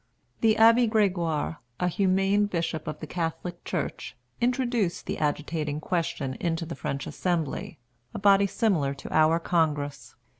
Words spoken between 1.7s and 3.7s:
a humane Bishop of the Catholic